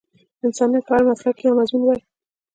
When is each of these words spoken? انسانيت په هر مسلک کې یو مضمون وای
انسانيت 0.45 0.83
په 0.87 0.93
هر 0.95 1.01
مسلک 1.09 1.33
کې 1.37 1.45
یو 1.47 1.57
مضمون 1.59 1.83
وای 1.85 1.99